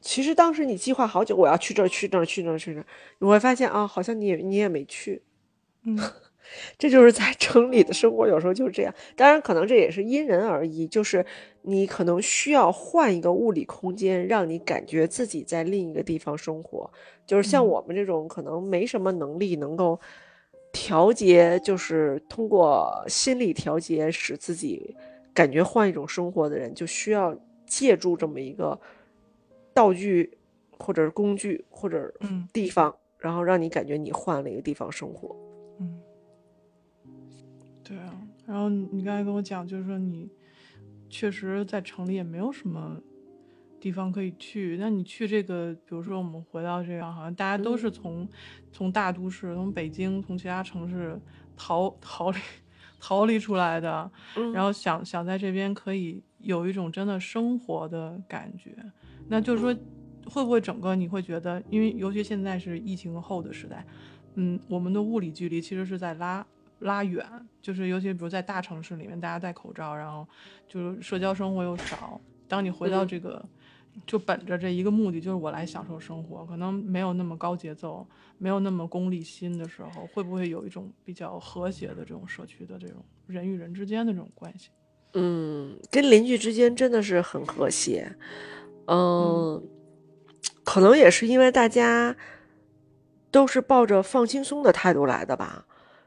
[0.00, 2.86] 其实当时你计划好久，我要去这儿去那儿去那儿去那儿，
[3.18, 5.22] 你会发现啊，好像你也你也没去。
[5.84, 5.96] 嗯，
[6.78, 8.92] 这就是在城里的生活，有时候就是这样。
[9.16, 11.24] 当然，可能这也是因人而异，就是
[11.62, 16.90] 你可能需要换一个物理空间，让你感觉自己在另一个地方生活。
[17.26, 20.00] 就是像我们这种可能没什么能力能够。
[20.72, 24.96] 调节就是通过心理调节，使自己
[25.34, 28.78] 感觉换一种生活的人，就需要借助这么一个
[29.74, 30.38] 道具，
[30.78, 32.12] 或者是工具，或者
[32.52, 35.36] 地方，然后让你感觉你换了一个地方生活。
[35.78, 36.00] 嗯，
[37.82, 38.14] 对啊。
[38.46, 40.30] 然后你刚才跟我讲，就是说你
[41.08, 43.00] 确实在城里也没有什么。
[43.80, 48.28] 地方可以去，那你去这个，比如说我们回到这样，好像大家都是从
[48.70, 51.18] 从大都市，从北京，从其他城市
[51.56, 52.38] 逃逃离
[53.00, 54.10] 逃离出来的，
[54.52, 58.76] 然后想想在这边可以有一种真的生活的感觉。
[59.28, 59.74] 那就是说，
[60.26, 63.86] 会不会整个你会觉得，因为尤其现在是疫情后的时代，
[64.34, 66.46] 嗯，我们的物理距离其实是在拉
[66.80, 67.26] 拉远，
[67.62, 70.28] 就是尤其比如在大城市里面，大家戴口罩，然后
[70.68, 73.42] 就是社交生活又少，当你回到这个。
[74.06, 78.06] 就本着这一个目的，就是我来享受生活，可能没有那么高节奏，
[78.38, 84.70] 没有那么功利心的时候，会不会有一种比较和谐的这种社区的这种人与人之间的这种关系？
[85.14, 88.16] 嗯，跟邻居之间真的是很和谐。
[88.86, 89.62] 嗯，
[90.64, 92.16] 可能也是因为大家
[93.30, 95.66] 都是抱着放轻松的态度来的吧。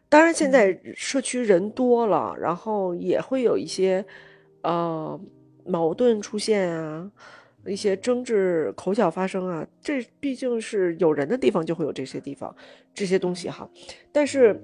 [0.10, 4.06] 当然，现在社区人多了，然后也会有一些
[4.62, 5.20] 呃
[5.66, 7.12] 矛盾出现啊。
[7.66, 12.54] 一些争执、口角发生啊，这毕竟是有人的地方，就会有这些地方、
[12.94, 13.70] 这些东西哈。
[14.12, 14.62] 但是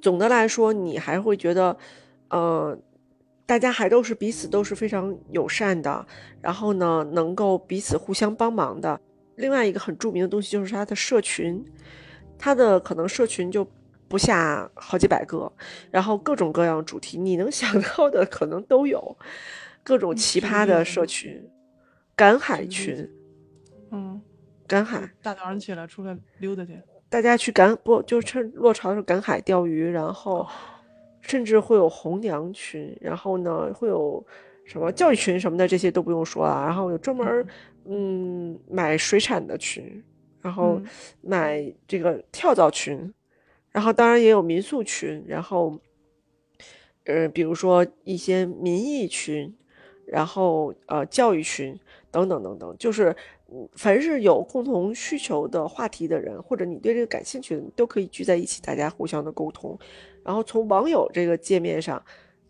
[0.00, 1.76] 总的来说，你还会觉得，
[2.28, 2.78] 呃，
[3.46, 6.06] 大家还都是彼此都是非常友善的，
[6.40, 9.00] 然后呢，能够彼此互相帮忙的。
[9.36, 11.64] 另外一个很著名的东西就是它的社群，
[12.38, 13.66] 它的可能社群就
[14.06, 15.52] 不下好几百个，
[15.90, 19.16] 然后各种各样主题，你能想到的可能都有，
[19.82, 21.42] 各种奇葩的社群。
[22.20, 23.08] 赶海群，
[23.90, 24.20] 嗯，
[24.66, 26.78] 赶海，大早上起来出来溜达去，
[27.08, 30.46] 大家去赶不就趁落潮的时候赶海钓鱼，然后
[31.22, 34.22] 甚至会有红娘群，然后呢会有
[34.66, 37.46] 什么教育群什么的，这些都不用说了，然后有专门
[37.86, 38.60] 嗯。
[38.68, 40.04] 买水产的群，
[40.42, 40.78] 然后
[41.22, 43.14] 买这个跳蚤群，
[43.70, 45.80] 然后当然也有民宿群，然后
[47.04, 49.56] 呃比如说一些民意群，
[50.04, 51.80] 然后呃教育群。
[52.10, 53.14] 等等等等，就是，
[53.74, 59.78] 凡是有共同需求的话题的人，或者你对这个感兴趣的，都可以聚在一起，大家互相的沟通。
[60.24, 62.02] 然后从网友这个界面上，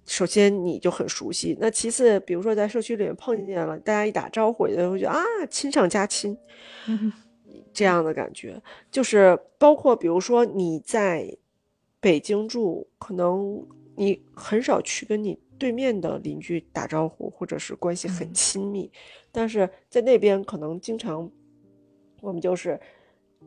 [0.06, 6.36] 首先你就很熟悉，那其次，比如说在社区里面碰见了，大家一打招呼，也就会觉得啊，亲上加亲，
[7.72, 8.60] 这样的感觉。
[8.90, 11.36] 就是包括比如说你在
[12.00, 15.38] 北京住，可能你很少去跟你。
[15.60, 18.90] 对面的邻居打招呼，或者是关系很亲密，
[19.30, 21.30] 但是在那边可能经常，
[22.22, 22.80] 我们就是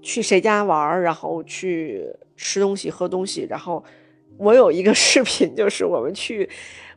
[0.03, 2.05] 去谁家玩，然后去
[2.37, 3.47] 吃东西、喝东西。
[3.49, 3.83] 然后
[4.37, 6.47] 我有一个 视频，就是我们去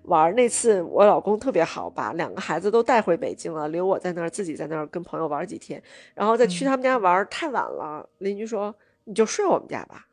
[0.02, 5.82] 玩那次，我老公特别好，把两个孩子都带回北京了，留我在那儿，自己在那儿跟朋友玩几天。
[6.14, 8.74] 然后再去他们家玩太晚了，邻居说
[9.04, 10.06] 你就睡我们家吧。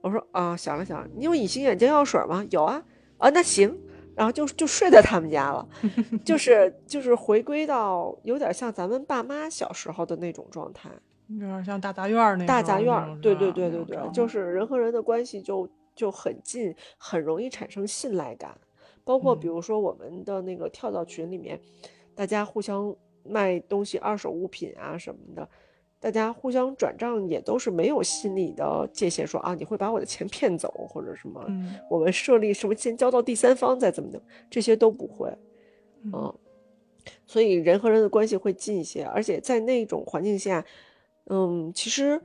[0.00, 2.42] 我说啊，想了想，你有隐形眼镜药水吗？
[2.50, 2.82] 有啊，
[3.18, 3.78] 啊那行。
[4.20, 5.66] 然后就就睡在他们家了，
[6.26, 10.90] 就是就是回归到有点像咱们爸妈小时候的那种状态，
[11.28, 18.54] 有点像大杂院那大杂院，对对对对对，就是人和人的关系就就很近，很容易产生信赖感。
[19.04, 21.58] 包括比如说我们的那个跳蚤群里面，
[22.14, 25.48] 大家互相卖东西、二手物品啊什么的。
[26.00, 31.44] 大家互相转账也都是没有心理的界限，说啊你会把我的钱骗走或者什么，
[31.90, 35.30] 我们设立什么先交到第三方再怎么的，这些都不会，
[36.04, 36.34] 嗯，
[37.26, 40.64] 所以人和人的关系会近一些，而且在那种环境下，
[41.26, 42.18] 嗯，其实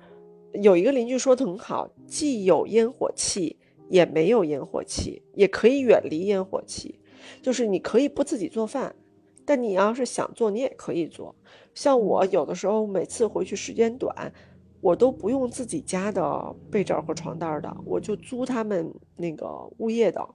[0.54, 3.58] 有一个邻居说的很好，既有烟火气，
[3.90, 6.98] 也没有烟火气，也可以远离烟火气，
[7.42, 8.96] 就是你可以不自己做饭，
[9.46, 11.36] 但你要是想做，你也可以做。
[11.74, 14.34] 像我有的时候每次回去时间短，
[14.82, 20.28] 我都不用自己家的被罩和床单的，我就租他们那个物业的，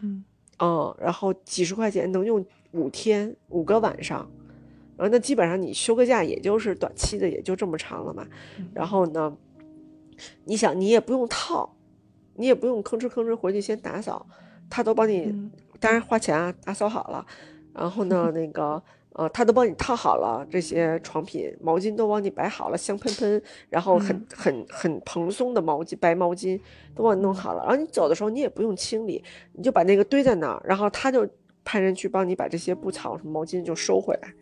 [0.00, 0.24] 嗯。
[0.60, 4.30] 嗯，然后几十块钱能用五天五个晚上，
[4.96, 8.24] 然后那基本上你休个假也就是短期的，也就这么长了嘛。
[8.72, 8.86] 然。
[8.86, 9.36] 后呢，
[10.44, 11.74] 你想你也不用套，
[12.34, 14.26] 你也不用吭哧吭哧回去先打扫，
[14.70, 15.50] 他都帮你，嗯。
[15.80, 17.26] 当然花钱啊，打扫好了，
[17.74, 18.80] 然后呢，那个
[19.14, 24.26] 呃，他都帮你套好了这些床品，毛巾都帮你摆好了，香喷喷，然后很嗯。
[24.34, 26.58] 很很蓬松的毛巾，白毛巾
[26.94, 31.28] 都帮你弄好了，然后你走的时候你也不用清理，你就把那个堆在那儿，然后他就
[31.64, 34.34] 派人去帮你把这些布草什么毛巾就收回来。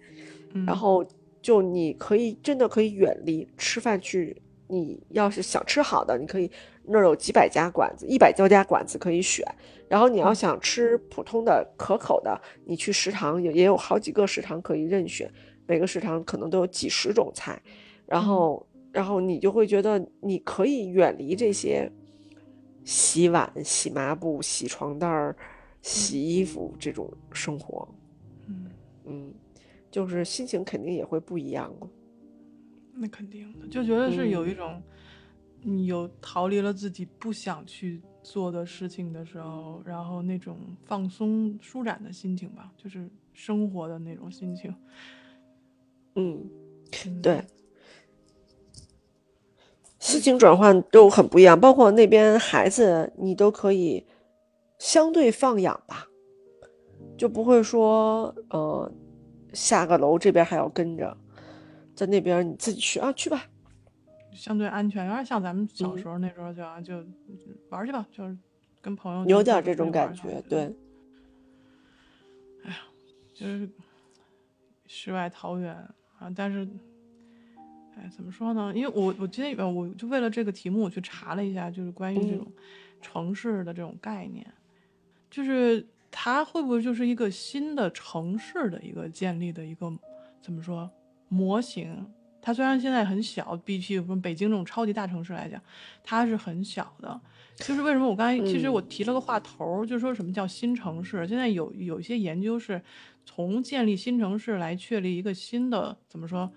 [0.55, 1.05] 嗯，然后
[1.41, 6.51] 就你可以真的可以远离吃饭去，你要是想吃好的，你可以
[6.85, 9.47] 那儿有几百家馆子，一百多家馆子可以选。
[9.89, 15.31] 然后你要想吃普通的可口的，你去食堂也也有好几个食堂可以任选，
[15.67, 17.61] 每个食堂可能都有几十种菜，
[18.07, 21.91] 然后然后你就会觉得你可以远离这些
[22.85, 25.37] 洗碗、洗抹布、洗床单儿、
[25.83, 27.87] 洗衣服这种生活。
[28.49, 28.71] 嗯，
[29.05, 29.35] 嗯，
[29.91, 31.89] 就是心情肯定也会不一样了。
[32.95, 34.83] 那肯定的，就觉得是有嗯一种，
[35.63, 44.75] 你有逃离了自己不想去做的事情的时候，然后那种放松、舒展的心情吧，就是生活的那种心情。
[46.15, 46.45] 嗯，
[47.07, 47.45] 嗯对，
[49.99, 54.05] 心情转换都很不一样，包括那边孩子，你都可以
[54.79, 56.07] 相对放养吧，
[57.17, 58.93] 就不会说呃
[59.53, 61.17] 下个楼这边还要跟着，
[61.95, 63.49] 在那边你自己去啊去吧。
[64.35, 67.05] 相对安全，有点像咱们小嗯时候那时候就啊就
[67.69, 68.37] 玩去吧，就是
[68.81, 70.75] 跟朋友有点这种感觉，对，
[72.65, 72.77] 哎呀
[73.35, 73.69] 就是
[74.87, 75.75] 世外桃源
[76.19, 76.67] 啊，但是，
[77.97, 78.73] 哎，怎么说呢？
[78.75, 82.53] 因为我我今天呃我就为了这个题目，我去查了一下，就是关于这嗯种
[83.01, 84.47] 城市的这种概念，
[85.31, 89.93] 就是它会不会就是一个新的城市的一个建立的一个
[90.41, 90.91] 怎么说
[91.29, 92.07] 模型？
[92.43, 95.59] 它虽然现在很小，比起我们北京这种超级大城市来讲，
[96.05, 97.19] 它是很小的。
[97.57, 101.25] 就是为什么我刚才其实嗯我提了个话头儿，就说什么叫新城市？
[101.27, 102.83] 现在有有一些研究是
[103.25, 106.51] 从建立新城市来确立一个新的怎么说，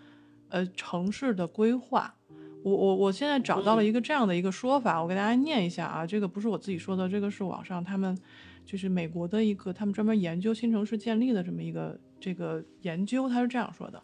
[0.50, 2.16] 呃，城市的规划。
[2.64, 8.18] 我我我现在找到了一个这样的一个说法，我给大家念一下啊，这个不是我自己说的，这个是网上他们
[8.66, 14.02] 就是美国的一个他们专门研究新城市建立的这么一个这个研究，他是这样说的。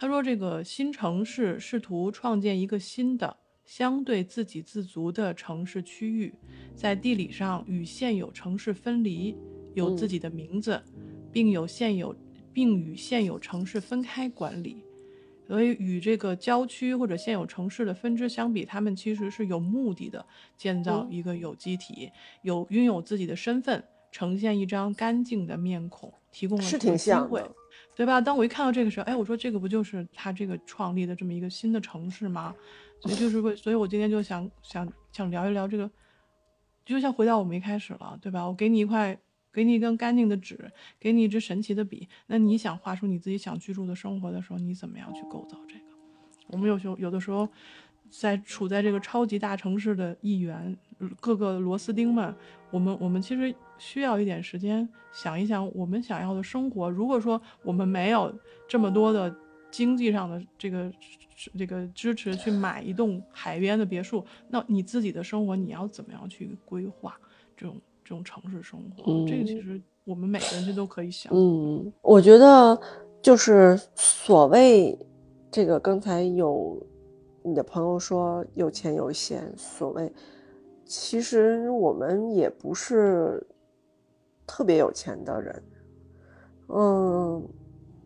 [0.00, 6.32] 他说：“这个新城市试图创建一个新的、相对自给自足的城市区域，
[6.76, 9.36] 在地理上与现有城市分离，
[9.74, 10.80] 有自己的名字，
[11.32, 12.14] 并有现有
[12.52, 14.84] 并与现有城市分开管理。
[15.48, 20.24] 所以，与这个郊区或者现有城市的分支相比，他们其实是有目的的
[20.56, 23.82] 建造嗯一个有机体，有拥有自己的身份，
[24.12, 27.54] 呈现一张干净的面孔，提供了是这个机会挺像的。”
[27.98, 28.20] 对吧？
[28.20, 32.54] 当我一看到这个时候，哎，我说这个不就是他这个创立的这么一个新的城市吗？
[33.00, 35.90] 所以就是为，所以我今天就想想想聊一聊这个，
[36.84, 38.46] 就像回到我们一开始了，对吧？
[38.46, 39.18] 我给你一块，
[39.52, 45.84] 给你一根干净的纸，给你一支神奇的笔，那你想画出你自己想居住的生活的时候，你怎么样去构造这个？
[46.46, 47.48] 我们有时候有的时候，
[48.08, 50.78] 在处在这个超级大城市的一员，
[51.20, 52.34] 各个螺丝钉们，
[52.70, 56.90] 我们我们其实需要一点时间想一想，我们想要的生活。
[56.90, 58.32] 如果说我们没有
[58.66, 59.34] 这么多的
[59.70, 60.90] 经济上的这个
[61.56, 67.16] 这个支持去买一栋海边的别墅，那你自己的生活你要怎么样去规划
[67.56, 69.04] 这种这种城市生活？
[69.26, 71.32] 这个其实我们每个人就都可以想。
[71.34, 72.80] 嗯，我觉得
[73.22, 74.98] 就是所谓
[75.50, 76.76] 这个，刚才有
[77.42, 80.12] 你的朋友说有钱有闲，所谓
[80.88, 83.46] 其实我们也不是
[84.46, 85.62] 特别有钱的人，
[86.68, 87.46] 嗯，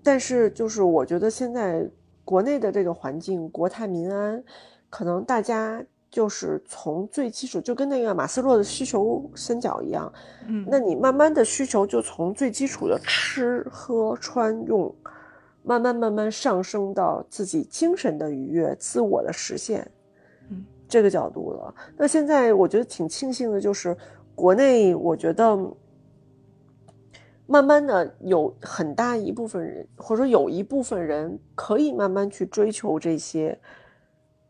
[0.02, 1.88] 但是就是我觉得现在
[2.24, 4.42] 国内的这个环境国泰民安，
[4.90, 10.12] 可能大家就是从最基础，就跟那个马斯洛的需求三角一样，
[10.48, 14.92] 嗯，那你慢慢的需求就从最基础的吃喝穿用，
[15.62, 20.01] 慢慢慢慢上升到自己精神的愉悦、自我的实现，嗯，
[20.92, 21.74] 这个角度了。
[21.96, 23.96] 那现在我觉得挺庆幸的，就是
[24.34, 25.56] 国内，我觉得
[27.46, 33.58] 慢慢的有很大一部分人，或者说有一部分人可以慢慢去追求这些，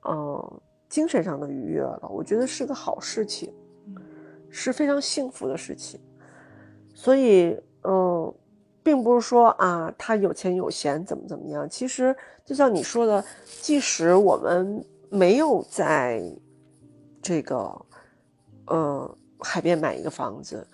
[0.09, 2.09] 嗯，精神上的愉悦了。
[2.11, 3.53] 我觉得是个好事情。
[4.55, 5.99] 是非常幸福的事情，
[6.93, 8.35] 所以，嗯，
[8.83, 11.67] 并不是说啊，他有钱有闲怎么怎么样。
[11.67, 12.15] 其实，
[12.45, 13.25] 就像你说的，
[13.63, 16.23] 即使我们没有在
[17.21, 17.87] 这个，
[18.67, 20.67] 呃，海边买一个房子，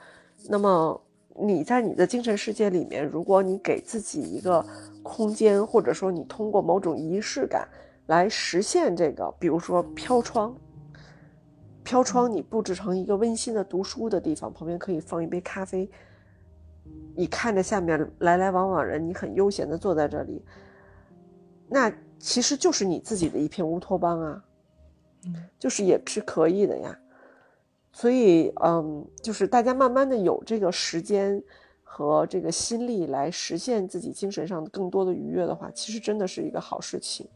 [0.48, 1.02] 那么
[1.34, 4.64] 你在你的精神世界里面，如果你给自己一个
[5.02, 7.66] 空间，或者说你通过某种仪式感
[8.06, 10.56] 来实现这个，比如说飘窗。
[11.82, 15.90] 飘窗你布置成一个温馨的读书的地方，旁边可以放一杯咖啡，
[17.16, 20.44] 你看着下面来来往往人，你很悠闲的坐在这里，
[21.68, 24.44] 那其实就是你自己的一片乌托邦啊，
[25.58, 26.98] 就是也是可以的呀。
[27.92, 31.42] 所以，嗯，就是大家慢慢的有这个时间
[31.82, 37.26] 和这个心力来实现自己精神上更多的愉悦的话，其实真的是一个好事情。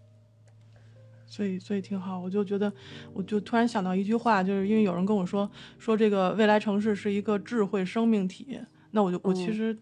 [1.26, 2.20] 所以，所以挺好。
[2.20, 2.70] 我就觉得，
[3.14, 8.60] 我就突然想到一句话，就是因为有人跟我说，说这个未来城市是一个智慧生命体。
[8.90, 9.76] 那我就，我其实，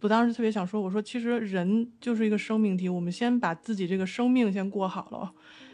[0.00, 5.32] 我当时特别想说，我说其实人就是一个生命体，我们先把自己这个生命先过好了，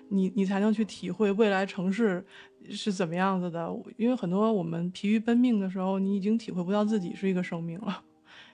[0.08, 2.24] 你你才能去体会未来城市
[2.68, 3.70] 是怎么样子的。
[3.96, 8.02] 因为很多我们疲于奔命的时候，你已经体会不到自己是一个生命了，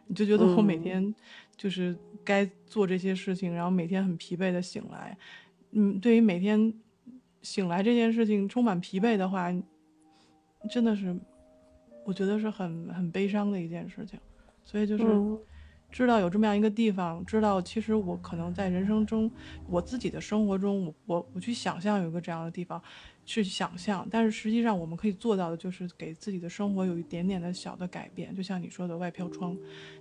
[0.07, 1.15] 你就觉得我每天
[1.57, 5.17] 就是该做这些事情，然后每天很疲惫的醒来。
[5.73, 6.73] 嗯，对于每天
[7.43, 9.53] 醒来这件事情充满疲惫的话，
[10.71, 11.17] 真的是，
[12.05, 14.19] 我觉得是很很悲伤的一件事情。
[14.67, 15.05] 所以就是
[15.91, 19.31] 知道有这么样一个地方，知道其实我可能在人生中，
[19.67, 22.83] 我自己的生活中，我我我去想象有一个这样的地方，
[23.25, 24.07] 去想象。
[24.11, 28.35] 但是实际上我们可以做到的就是给自己的生活有一点点的小的改变。
[28.37, 29.57] 就像你说的外飘窗，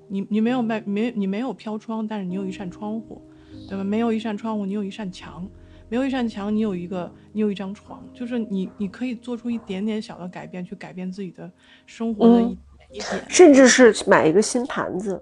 [0.10, 3.22] 你你没有外没你没有飘窗，但是你有一扇窗户。
[3.70, 3.86] 对吧？
[3.86, 5.48] 没有一扇窗户，你有一扇墙；
[5.88, 8.04] 没有一扇墙，你有一个，你有一张床。
[8.14, 11.50] 就是你，你可以做出一点点小的改变，去改变自己的
[11.86, 12.58] 生活的一
[13.28, 15.22] 甚至是买一个新盘子。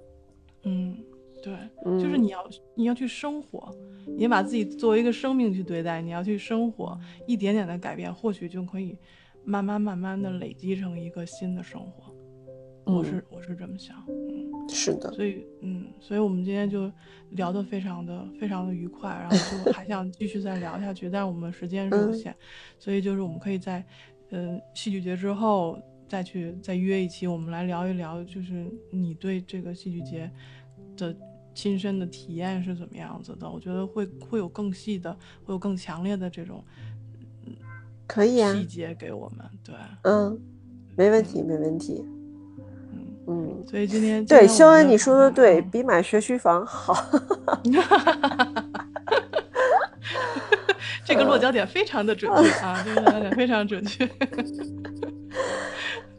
[0.64, 0.98] 嗯，
[1.42, 1.54] 对，
[1.84, 3.70] 就是你要，你要去生活，
[4.18, 6.98] 你把自己作为一个生命去对待，你要去生活，
[7.28, 8.98] 一点点的改变，或许就可以
[9.44, 12.14] 慢慢慢慢的累积成一个新的生活。
[12.86, 16.92] 我是我是这么想，嗯，是的，所以嗯，所以我们今天就
[17.30, 22.36] 聊得非常的非常的愉快，然后就还想继续再聊下去，但是我们时间是有限，
[22.78, 23.82] 所以就是我们可以在
[24.32, 25.80] 嗯戏剧节之后
[26.14, 30.30] 再去再约一期，我们来聊一聊，就是你对这个戏剧节
[30.96, 31.16] 的
[31.56, 33.50] 亲身的体验是怎么样子的？
[33.50, 35.12] 我觉得会会有更细的，
[35.44, 36.64] 会有更强烈的这种
[38.06, 40.40] 可以啊细节给我们，对，嗯，
[40.96, 42.06] 没问题，没问题。
[43.26, 46.94] 嗯，所以今天对肖恩你说的对比买学区房好，
[51.04, 54.08] 这个落脚点非常的准确啊，这个落脚点非常准确。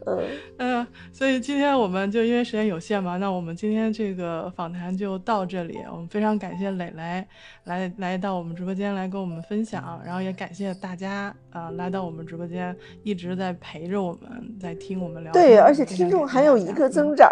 [0.05, 0.23] 嗯
[0.57, 5.79] 嗯，所以今天我们就因为时间有限嘛，那我们今天这个访谈就到这里。
[5.91, 7.25] 我们非常感谢磊磊
[7.63, 15.33] 来来到我们直播间来跟我们分享，然后也感谢大家啊来到我们直播间一直在陪着我们在听我们聊。
[15.33, 17.31] 对，而且听众还有一个增长。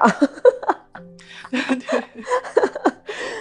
[1.51, 2.03] 对 对。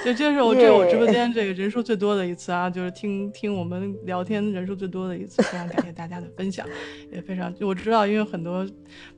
[0.05, 6.67] 就这是我这我直播间这个人数最多的一次啊，就是听听我们聊天人数最多的一次，非常感谢大家的分享，
[7.13, 8.69] 也非常我知道，因为很多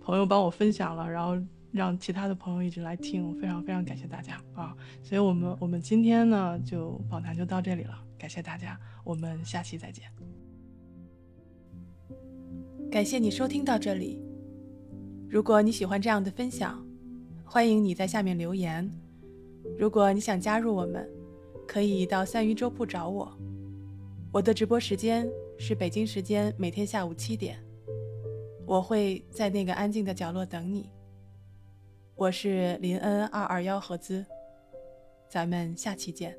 [0.00, 1.36] 朋友帮我分享了，然后
[1.72, 4.76] 让其他的朋友一直来听，我非常非常感谢大家啊！
[5.02, 10.04] 所以我们我们今天呢就访谈就到这里了，感谢大家，我们下期再见。
[12.90, 14.22] 感谢你收听到这里，
[15.28, 16.86] 如果你喜欢这样的分享，
[17.44, 19.03] 欢迎你在下面留言。
[19.78, 21.08] 如果你想加入我们，
[21.66, 23.32] 可以到三鱼粥铺找我。
[24.32, 27.58] 我的直播时间是北京时间每天下午七点，
[28.66, 30.90] 我会在那个安静的角落等你。
[32.16, 34.24] 我是林恩二二幺合资，
[35.28, 36.36] 咱们下期见。